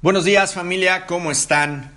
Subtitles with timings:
[0.00, 1.90] Buenos días familia, ¿cómo están?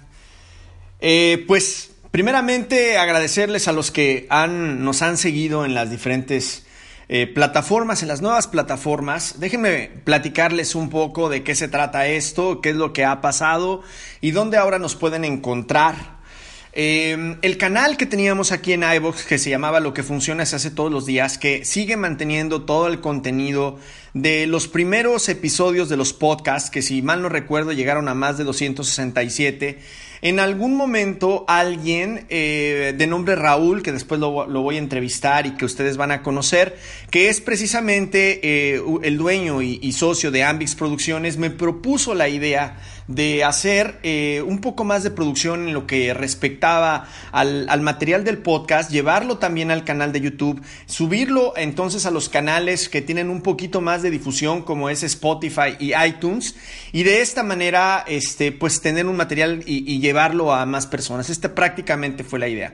[1.02, 6.66] Eh, pues primeramente agradecerles a los que han, nos han seguido en las diferentes
[7.10, 9.40] eh, plataformas, en las nuevas plataformas.
[9.40, 13.84] Déjenme platicarles un poco de qué se trata esto, qué es lo que ha pasado
[14.20, 16.21] y dónde ahora nos pueden encontrar.
[16.74, 20.56] Eh, el canal que teníamos aquí en iVox, que se llamaba Lo que funciona se
[20.56, 23.78] hace todos los días, que sigue manteniendo todo el contenido
[24.14, 28.38] de los primeros episodios de los podcasts, que si mal no recuerdo llegaron a más
[28.38, 29.80] de 267.
[30.24, 35.56] En algún momento alguien eh, de nombre Raúl, que después lo, voy a entrevistar y
[35.56, 36.78] que ustedes van a conocer,
[37.10, 42.80] que es precisamente eh, el dueño y, socio de Ambix Producciones, me propuso la idea
[43.16, 48.24] de hacer eh, un poco más de producción en lo que respectaba al, al, material
[48.24, 53.30] del podcast, llevarlo también al canal de YouTube, subirlo entonces a los canales que tienen
[53.30, 56.56] un poquito más de difusión como es Spotify y iTunes
[56.92, 61.30] y de esta manera este pues tener un material y, llevarlo a más personas.
[61.30, 62.74] Esta prácticamente fue la idea.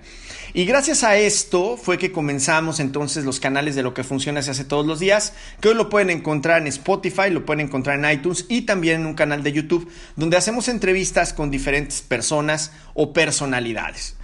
[0.53, 4.51] Y gracias a esto fue que comenzamos entonces los canales de lo que funciona se
[4.51, 8.09] hace todos los días, que hoy lo pueden encontrar en Spotify, lo pueden encontrar en
[8.09, 9.89] iTunes y también en un canal de YouTube
[10.35, 14.17] hacemos entrevistas con diferentes personas o personalidades.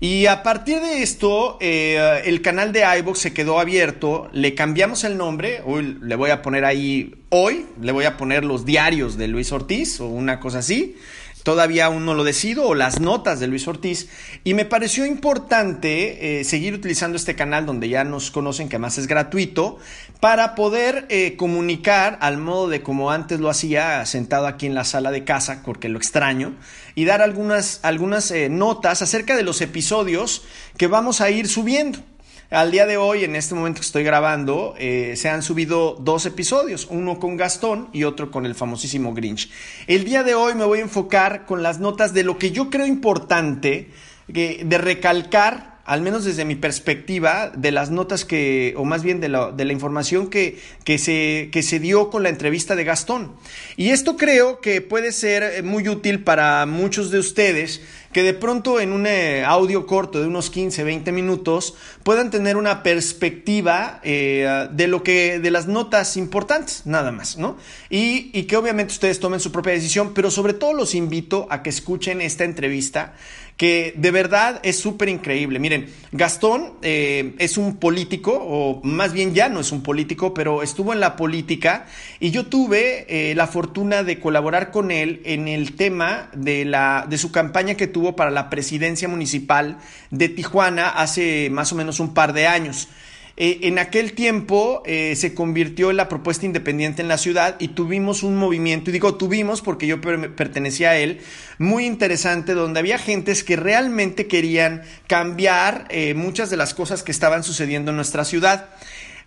[0.00, 5.04] Y a partir de esto, eh, el canal de iVoox se quedó abierto, le cambiamos
[5.04, 9.16] el nombre, hoy le voy a poner ahí, hoy le voy a poner los diarios
[9.16, 10.96] de Luis Ortiz o una cosa así,
[11.44, 14.08] todavía aún no lo decido, o las notas de Luis Ortiz,
[14.42, 18.98] y me pareció importante eh, seguir utilizando este canal donde ya nos conocen, que además
[18.98, 19.78] es gratuito,
[20.20, 24.84] para poder eh, comunicar al modo de como antes lo hacía, sentado aquí en la
[24.84, 26.54] sala de casa, porque lo extraño,
[26.94, 30.42] y dar algunas, algunas eh, notas acerca de los episodios
[30.78, 32.00] que vamos a ir subiendo.
[32.50, 36.26] Al día de hoy, en este momento que estoy grabando, eh, se han subido dos
[36.26, 39.50] episodios, uno con Gastón y otro con el famosísimo Grinch.
[39.86, 42.68] El día de hoy me voy a enfocar con las notas de lo que yo
[42.68, 43.90] creo importante
[44.28, 49.28] de recalcar al menos desde mi perspectiva, de las notas que, o más bien de
[49.28, 53.32] la, de la información que, que, se, que se dio con la entrevista de Gastón.
[53.76, 57.82] Y esto creo que puede ser eh, muy útil para muchos de ustedes
[58.14, 62.56] que de pronto en un eh, audio corto de unos 15, 20 minutos puedan tener
[62.56, 67.56] una perspectiva eh, de lo que, de las notas importantes, nada más, ¿no?
[67.90, 71.64] Y, y que obviamente ustedes tomen su propia decisión, pero sobre todo los invito a
[71.64, 73.14] que escuchen esta entrevista
[73.56, 75.60] que de verdad es súper increíble.
[75.60, 80.64] Miren, Gastón eh, es un político, o más bien ya no es un político, pero
[80.64, 81.86] estuvo en la política
[82.18, 87.16] y yo tuve la fortuna de colaborar con él en el tema de, la, de
[87.16, 89.78] su campaña que tuvo para la presidencia municipal
[90.10, 92.88] de Tijuana hace más o menos un par de años.
[93.36, 97.68] Eh, en aquel tiempo eh, se convirtió en la propuesta independiente en la ciudad y
[97.68, 101.20] tuvimos un movimiento, y digo tuvimos porque yo pertenecía a él,
[101.58, 107.10] muy interesante, donde había gentes que realmente querían cambiar eh, muchas de las cosas que
[107.10, 108.68] estaban sucediendo en nuestra ciudad.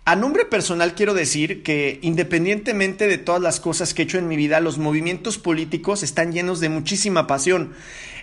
[0.08, 4.30] A nombre personal quiero decir que independientemente de todas las cosas que he hecho en
[4.30, 7.74] mi vida, los movimientos políticos están llenos de muchísima pasión.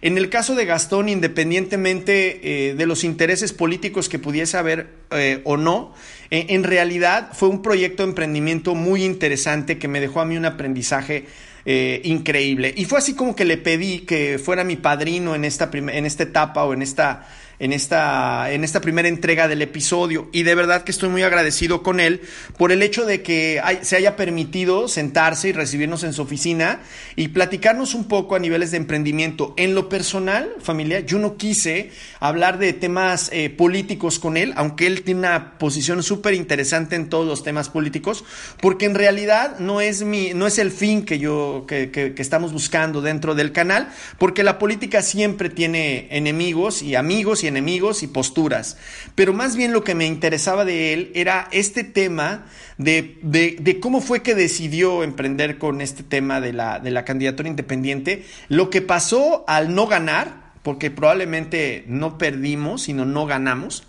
[0.01, 5.43] En el caso de Gastón, independientemente eh, de los intereses políticos que pudiese haber eh,
[5.45, 5.93] o no,
[6.31, 10.39] eh, en realidad fue un proyecto de emprendimiento muy interesante que me dejó a mí
[10.39, 11.27] un aprendizaje
[11.67, 12.75] increíble.
[12.77, 16.23] Y fue así como que le pedí que fuera mi padrino en esta, en esta
[16.23, 17.27] etapa o en esta
[17.65, 21.83] en esta, en esta primera entrega del episodio y de verdad que estoy muy agradecido
[21.83, 22.21] con él
[22.59, 26.81] por el hecho de que se haya permitido sentarse y recibirnos en su oficina
[27.17, 29.55] y platicarnos un poco a niveles de emprendimiento.
[29.57, 34.87] En lo personal, familia, yo no quise hablar de temas eh, políticos con él, aunque
[34.87, 38.27] él tiene una posición súper interesante en todos los temas políticos,
[38.61, 42.53] porque en realidad no es, mi, no es el fin que yo, que, que estamos
[42.53, 43.89] buscando dentro del canal,
[44.19, 48.77] porque la política siempre tiene enemigos y amigos y enemigos y posturas.
[49.15, 52.47] Pero más bien lo que me interesaba de él era este tema
[52.79, 57.49] de, de, cómo fue que decidió emprender con este tema de la, de la candidatura
[57.49, 63.87] independiente, lo que pasó al no ganar, porque probablemente no perdimos, sino no ganamos.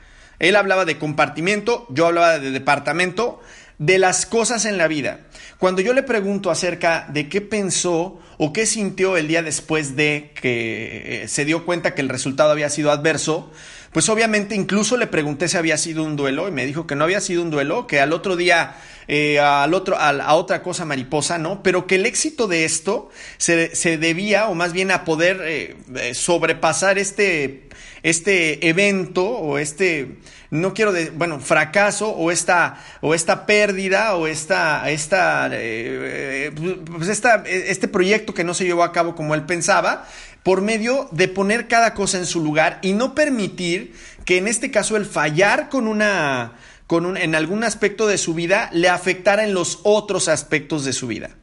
[0.41, 3.39] Él hablaba de compartimento, yo hablaba de departamento,
[3.77, 5.19] de las cosas en la vida.
[5.59, 10.31] Cuando yo le pregunto acerca de qué pensó o qué sintió el día después de
[10.33, 13.51] que eh, se dio cuenta que el resultado había sido adverso,
[13.91, 17.03] pues obviamente incluso le pregunté si había sido un duelo y me dijo que no
[17.03, 18.75] había sido un duelo, que al otro día,
[19.07, 21.61] eh, al otro, a, otra cosa mariposa, ¿no?
[21.61, 26.13] Pero que el éxito de esto se, se debía, o más bien a poder eh,
[26.13, 27.69] sobrepasar este
[28.03, 30.17] este evento o este,
[30.49, 36.51] no quiero, de, bueno, fracaso o esta, o esta pérdida o esta, esta, eh,
[36.85, 40.07] pues esta, este proyecto que no se llevó a cabo como él pensaba,
[40.43, 43.93] por medio de poner cada cosa en su lugar y no permitir
[44.25, 46.53] que en este caso el fallar con una,
[46.88, 50.93] con un, en algún aspecto de su vida le afectara en los otros aspectos de
[50.93, 51.38] su vida.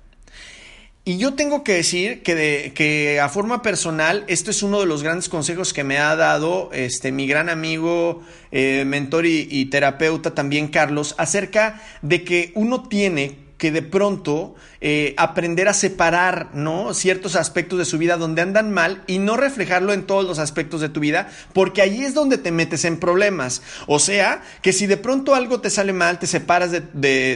[1.04, 4.84] Y yo tengo que decir que, de, que a forma personal, esto es uno de
[4.84, 8.22] los grandes consejos que me ha dado este, mi gran amigo,
[8.52, 15.14] eh, mentor y terapeuta también, Carlos, acerca de que uno tiene que de pronto eh,
[15.16, 16.94] aprender a separar ¿no?
[16.94, 20.80] ciertos aspectos de su vida donde andan mal y no reflejarlo en todos los aspectos
[20.80, 23.62] de tu vida, porque ahí es donde te metes en problemas.
[23.88, 26.80] O sea, que si de pronto algo te sale mal, te separas de,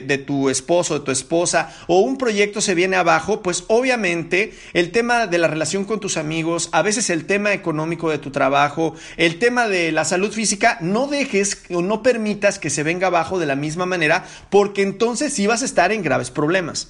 [0.00, 4.92] de tu esposo, de tu esposa, o un proyecto se viene abajo, pues obviamente el
[4.92, 8.94] tema de la relación con tus amigos, a veces el tema económico de tu trabajo,
[9.16, 13.40] el tema de la salud física, no dejes o no permitas que se venga abajo
[13.40, 16.88] de la misma manera, porque entonces sí vas a estar en graves problemas.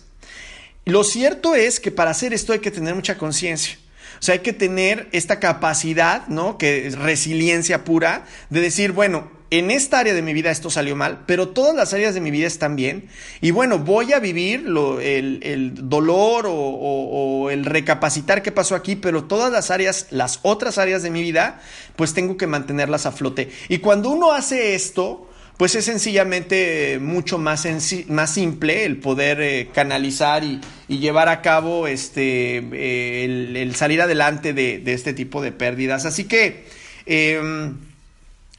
[0.84, 3.78] Lo cierto es que para hacer esto hay que tener mucha conciencia.
[4.18, 6.58] O sea, hay que tener esta capacidad, ¿no?
[6.58, 10.96] Que es resiliencia pura, de decir, bueno, en esta área de mi vida esto salió
[10.96, 13.08] mal, pero todas las áreas de mi vida están bien.
[13.40, 14.64] Y bueno, voy a vivir
[15.00, 20.78] el, dolor o, o, el recapacitar qué pasó aquí, pero todas las áreas, las otras
[20.78, 21.60] áreas de mi vida,
[21.94, 23.52] pues tengo que mantenerlas a flote.
[23.68, 25.28] Y cuando uno hace esto,
[25.62, 27.68] pues es sencillamente mucho más,
[28.08, 34.54] más simple el poder eh, canalizar y, llevar a cabo este, eh, el, salir adelante
[34.54, 36.04] de, este tipo de pérdidas.
[36.04, 36.64] Así que...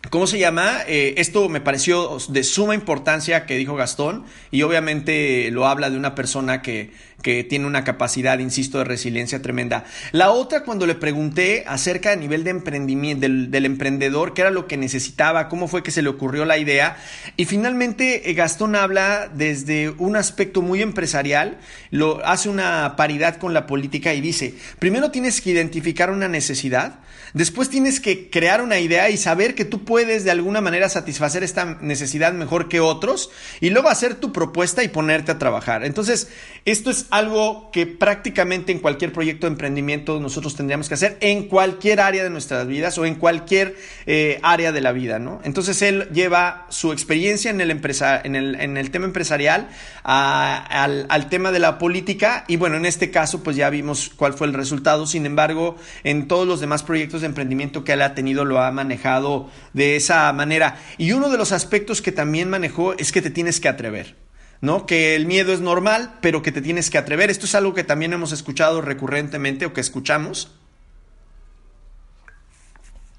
[0.10, 0.82] ¿Cómo se llama?
[0.86, 5.98] Eh, esto me pareció de suma importancia que dijo Gastón y obviamente lo habla de
[5.98, 6.92] una persona que,
[7.24, 9.86] que tiene una capacidad, insisto, de resiliencia tremenda.
[10.12, 14.68] La otra, cuando le pregunté acerca del nivel de emprendimiento del, emprendedor, qué era lo
[14.68, 16.98] que necesitaba, cómo fue que se le ocurrió la idea,
[17.38, 21.58] y finalmente eh, Gastón habla desde un aspecto muy empresarial,
[21.92, 27.00] lo hace una paridad con la política y dice, primero tienes que identificar una necesidad,
[27.34, 31.44] después tienes que crear una idea y saber que tú puedes de alguna manera satisfacer
[31.44, 33.30] esta necesidad mejor que otros,
[33.62, 35.86] y luego hacer tu propuesta y ponerte a trabajar.
[35.86, 36.30] Entonces,
[36.66, 41.48] esto es algo que prácticamente en cualquier proyecto de emprendimiento nosotros tendríamos que hacer en
[41.48, 43.76] cualquier área de nuestras vidas o en cualquier
[44.06, 45.40] eh, área de la vida, ¿no?
[45.44, 49.70] Entonces él lleva su experiencia en el, empresa, en el, en el tema empresarial
[50.04, 54.34] al, al, tema de la política y bueno, en este caso pues ya vimos cuál
[54.34, 58.16] fue el resultado, sin embargo, en todos los demás proyectos de emprendimiento que él ha
[58.16, 60.80] tenido lo ha manejado de esa manera.
[60.98, 64.16] Y uno de los aspectos que también manejó es que te tienes que atrever.
[64.64, 64.86] ¿no?
[64.86, 67.30] Que el miedo es normal, pero que te tienes que atrever.
[67.30, 70.54] Esto es algo que también hemos escuchado recurrentemente o que escuchamos.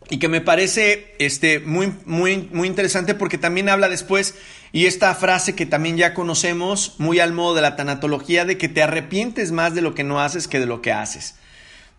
[0.08, 4.36] Y que me parece este, muy, muy, muy interesante porque también habla después,
[4.72, 8.70] y esta frase que también ya conocemos, muy al modo de la tanatología, de que
[8.70, 11.34] te arrepientes más de lo que no haces que de lo que haces.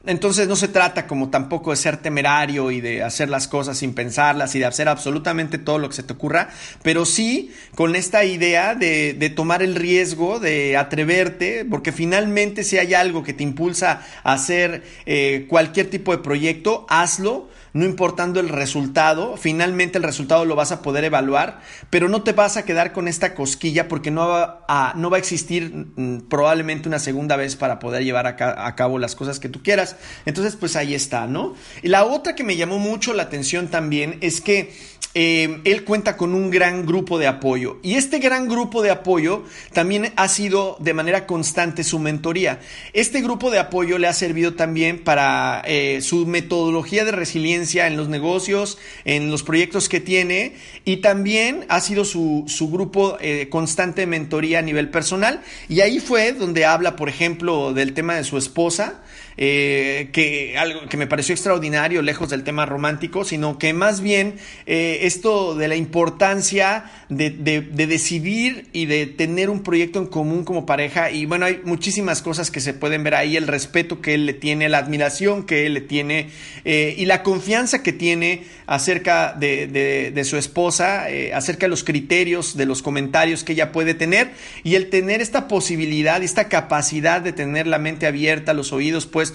[0.08, 3.94] Entonces no se trata como tampoco de ser temerario y de hacer las cosas sin
[3.94, 6.50] pensarlas y de hacer absolutamente todo lo que se te ocurra,
[6.84, 12.78] pero sí con esta idea de, de tomar el riesgo, de atreverte, porque finalmente si
[12.78, 18.39] hay algo que te impulsa a hacer eh, cualquier tipo de proyecto, hazlo no importando
[18.39, 22.63] el resultado, finalmente el resultado lo vas a poder evaluar, pero no te vas a
[22.63, 27.00] quedar con esta cosquilla porque no va a, no va a existir mm, probablemente una
[27.00, 29.98] segunda vez para poder llevar a, cabo las cosas que tú quieras.
[30.25, 31.53] Entonces, pues ahí está, ¿no?
[31.84, 34.72] Y la otra que me llamó mucho la atención también es que
[35.17, 39.44] eh, él cuenta con un gran grupo de apoyo y este gran grupo de apoyo
[39.72, 42.60] también ha sido de manera constante su mentoría.
[42.91, 47.98] Este grupo de apoyo le ha servido también para eh, su metodología de resiliencia en
[47.98, 50.54] los negocios, en los proyectos que tiene
[50.86, 56.00] y también ha sido su, grupo eh, constante de mentoría a nivel personal y ahí
[56.00, 59.02] fue donde habla, por ejemplo, del tema de su esposa.
[59.38, 64.36] Eh, que algo que me pareció extraordinario, lejos del tema romántico, sino que más bien
[64.66, 70.66] eh, esto de la importancia de, decidir y de tener un proyecto en común como
[70.66, 71.12] pareja.
[71.12, 74.34] Y bueno, hay muchísimas cosas que se pueden ver ahí, el respeto que él le
[74.34, 76.30] tiene, la admiración que él le tiene
[76.64, 82.66] eh, y la confianza que tiene acerca de, su esposa, acerca de los criterios, de
[82.66, 84.32] los comentarios que ella puede tener
[84.64, 89.26] y el tener esta posibilidad, esta capacidad de tener la mente abierta, los oídos pues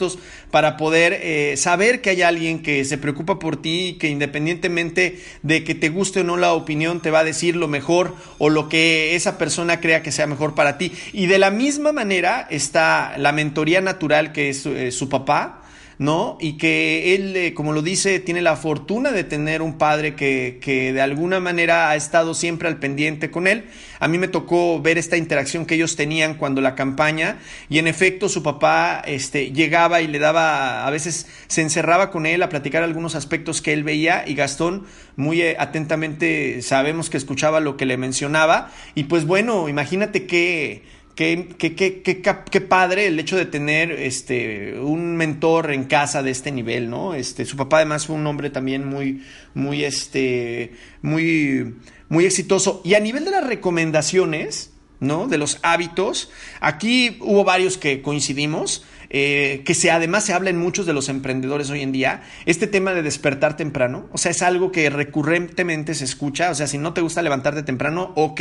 [0.50, 5.21] para poder eh, saber que hay alguien que se preocupa por ti y que independientemente
[5.43, 8.49] de que te guste o no la opinión, te va a decir lo mejor o
[8.49, 10.93] lo que esa persona crea que sea mejor para ti.
[11.12, 15.60] Y de la misma manera está la mentoría natural que es eh, su papá,
[16.00, 16.38] ¿no?
[16.40, 20.59] Y que él, eh, como lo dice, tiene la fortuna de tener un padre que,
[20.59, 23.66] que, de alguna manera ha estado siempre al pendiente con él.
[23.99, 27.37] A mí me tocó ver esta interacción que ellos tenían cuando la campaña
[27.69, 32.25] y en efecto su papá este, llegaba y le daba, a veces se encerraba con
[32.25, 37.19] él a platicar algunos aspectos que él veía y Gastón muy eh, atentamente sabemos que
[37.19, 40.83] escuchaba lo que le mencionaba y pues bueno, imagínate que
[41.21, 46.31] Qué, qué, qué, qué, padre el hecho de tener este, un mentor en casa de
[46.31, 47.12] este nivel, ¿no?
[47.12, 49.23] Este, su papá además fue un hombre también muy,
[49.53, 50.73] muy, este,
[51.03, 51.75] muy,
[52.09, 52.81] muy exitoso.
[52.87, 55.29] Y a nivel de las recomendaciones, ¿no?
[55.29, 56.31] De los hábitos,
[56.62, 58.87] aquí hubo varios que coincidimos.
[59.12, 62.69] Eh, que se, además se habla en muchos de los emprendedores hoy en día, este
[62.69, 66.79] tema de despertar temprano, o sea, es algo que recurrentemente se escucha, o sea, si
[66.79, 68.40] no te gusta levantarte temprano, ok,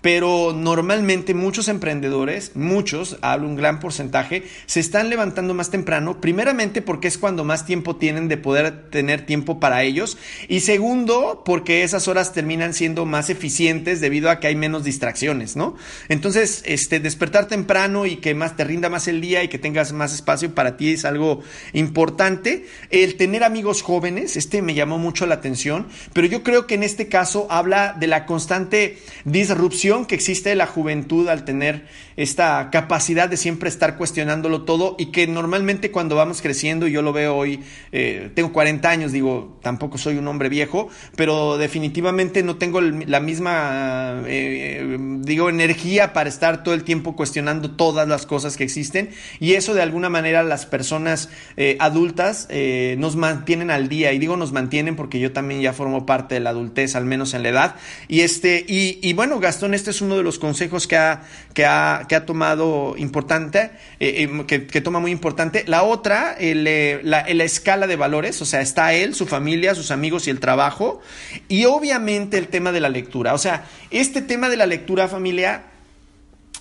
[0.00, 6.82] pero normalmente muchos emprendedores, muchos, hablo un gran porcentaje, se están levantando más temprano, primeramente
[6.82, 10.16] porque es cuando más tiempo tienen de poder tener tiempo para ellos
[10.48, 15.56] y segundo porque esas horas terminan siendo más eficientes debido a que hay menos distracciones,
[15.56, 15.76] ¿no?
[16.08, 19.87] Entonces, este despertar temprano y que más te rinda más el día y que tengas
[19.92, 21.40] más espacio para ti es algo
[21.72, 22.66] importante.
[22.90, 26.82] El tener amigos jóvenes, este me llamó mucho la atención, pero yo creo que en
[26.82, 32.70] este caso habla de la constante disrupción que existe de la juventud al tener esta
[32.70, 37.36] capacidad de siempre estar cuestionándolo todo y que normalmente cuando vamos creciendo, yo lo veo
[37.36, 37.60] hoy,
[37.92, 43.20] eh, tengo 40 años, digo, tampoco soy un hombre viejo, pero definitivamente no tengo la
[43.20, 49.10] misma, eh, digo, energía para estar todo el tiempo cuestionando todas las cosas que existen
[49.38, 54.12] y eso de alguna manera las personas eh, adultas eh, nos mantienen al día.
[54.12, 57.32] Y digo nos mantienen porque yo también ya formo parte de la adultez, al menos
[57.32, 57.76] en la edad.
[58.06, 61.22] Y, este, y, bueno, Gastón, este es uno de los consejos que ha,
[61.54, 63.70] que ha, que ha tomado importante,
[64.00, 65.64] eh, que, toma muy importante.
[65.66, 70.26] La otra, la, la escala de valores, o sea, está él, su familia, sus amigos
[70.26, 71.00] y el trabajo.
[71.48, 73.32] Y obviamente el tema de la lectura.
[73.34, 75.62] O sea, este tema de la lectura familia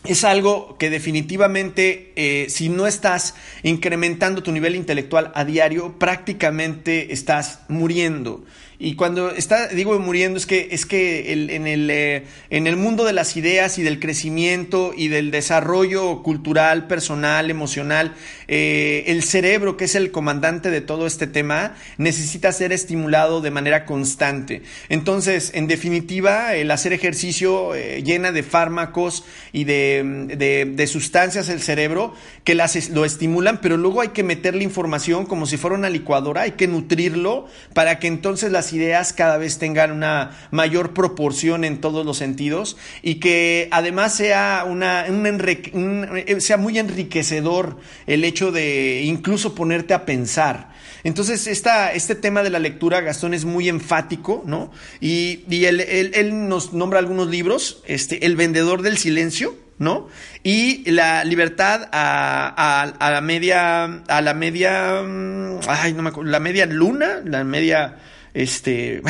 [0.06, 7.14] es algo que definitivamente, eh, si no estás incrementando tu nivel intelectual a diario, prácticamente
[7.14, 8.44] estás muriendo.
[8.80, 13.06] Y cuando está, digo muriendo, es que, es que en, el, eh, en el mundo
[13.06, 18.14] de las ideas y del crecimiento y del desarrollo cultural, personal, emocional,
[18.48, 23.50] eh, el cerebro, que es el comandante de todo este tema, necesita ser estimulado de
[23.50, 24.62] manera constante.
[24.90, 31.62] Entonces, en definitiva, el hacer ejercicio eh, llena de fármacos y de, de, sustancias el
[31.62, 35.90] cerebro que las, lo estimulan, pero luego hay que meterle información como si fuera una
[35.90, 41.64] licuadora, hay que nutrirlo para que entonces las ideas cada vez tengan una mayor proporción
[41.64, 48.52] en todos los sentidos y que además sea, una, eh, sea muy enriquecedor el hecho
[48.52, 50.78] de incluso ponerte a pensar.
[51.04, 54.72] Entonces, esta, este tema de la lectura, Gastón, es muy enfático, ¿no?
[55.00, 60.08] Y, él, nos nombra algunos libros, este, El vendedor del silencio, ¿no?
[60.44, 66.32] Y la libertad a, a, la media, a la media, mm, ay, no me acuerdo,
[66.32, 67.98] la media luna, la media
[68.38, 69.02] este,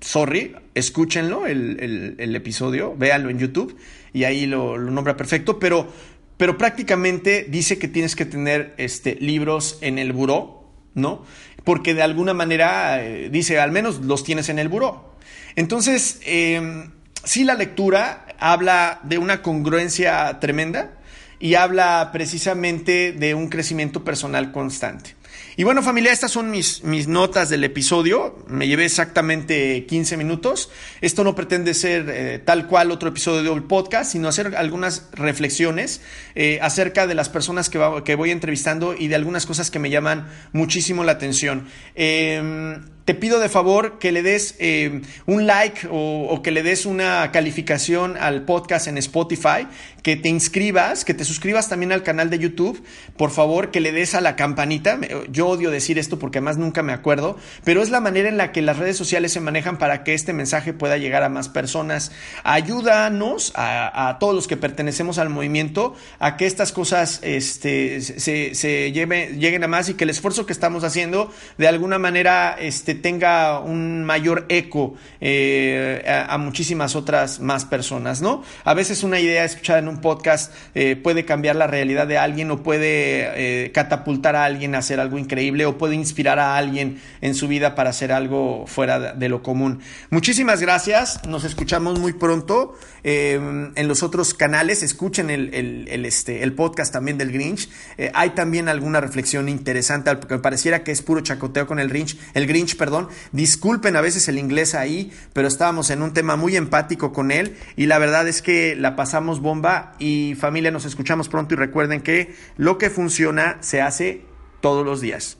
[0.00, 3.76] sorry, escúchenlo, el, episodio, véanlo en YouTube
[4.12, 5.92] y ahí lo, nombra perfecto, pero,
[6.36, 11.24] pero prácticamente dice que tienes que tener este, libros en el buró, ¿no?
[11.64, 15.16] Porque de alguna manera eh, dice, al menos los tienes en el buró.
[15.56, 16.88] Entonces, eh,
[17.24, 20.92] sí la lectura habla de una congruencia tremenda
[21.40, 25.16] y habla precisamente de un crecimiento personal constante.
[25.58, 28.36] Y bueno familia, estas son mis, mis notas del episodio.
[28.46, 30.70] Me llevé exactamente 15 minutos.
[31.00, 36.02] Esto no pretende ser eh, tal cual otro episodio del podcast, sino hacer algunas reflexiones
[36.34, 40.28] eh, acerca de las personas que, voy entrevistando y de algunas cosas que me llaman
[40.52, 41.68] muchísimo la atención.
[41.94, 46.86] Eh, te pido de favor que le des eh, un like o, que le des
[46.86, 49.68] una calificación al podcast en Spotify,
[50.02, 52.82] que te inscribas, que te suscribas también al canal de YouTube,
[53.16, 54.98] por favor, que le des a la campanita.
[55.30, 58.52] Yo odio decir esto porque además nunca me acuerdo, pero es la manera en la
[58.52, 62.12] que las redes sociales se manejan para que este mensaje pueda llegar a más personas.
[62.44, 68.92] Ayúdanos a, todos los que pertenecemos al movimiento a que estas cosas este, se, se
[68.92, 73.60] lleguen a más y que el esfuerzo que estamos haciendo de alguna manera este, tenga
[73.60, 78.42] un mayor eco eh, a, muchísimas otras más personas, ¿no?
[78.64, 82.50] A veces una idea escuchada en un podcast eh, puede cambiar la realidad de alguien
[82.50, 87.00] o puede eh, catapultar a alguien a hacer algo increíble o puede inspirar a alguien
[87.20, 89.80] en su vida para hacer algo fuera de lo común.
[90.10, 96.92] Muchísimas gracias, nos escuchamos muy pronto en los otros canales, escuchen el, este, el podcast
[96.92, 97.68] también del Grinch.
[98.14, 102.18] hay también alguna reflexión interesante, porque me pareciera que es puro chacoteo con el Grinch,
[102.34, 103.08] el Grinch, perdón.
[103.32, 107.56] Disculpen a veces el inglés ahí, pero estábamos en un tema muy empático con él
[107.76, 112.00] y la verdad es que la pasamos bomba y familia nos escuchamos pronto y recuerden
[112.00, 114.22] que lo que funciona se hace
[114.66, 115.38] todos los días.